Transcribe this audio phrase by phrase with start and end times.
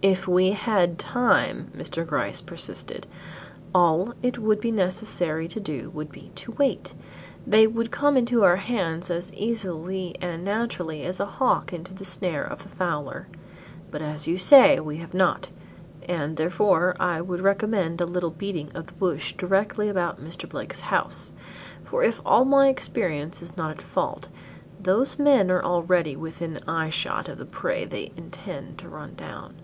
[0.00, 2.06] "If we had time," Mr.
[2.06, 3.04] Gryce persisted,
[3.74, 6.94] "all it would be necessary to do would be to wait,
[7.44, 12.04] they would come into our hands as easily and naturally as a hawk into the
[12.04, 13.26] snare of the fowler.
[13.90, 15.50] But as you say we have not,
[16.08, 20.48] and therefore, I would recommend a little beating of the bush directly about Mr.
[20.48, 21.32] Blake's house;
[21.82, 24.28] for if all my experience is not at fault,
[24.80, 29.54] those men are already within eye shot of the prey they intend to run down."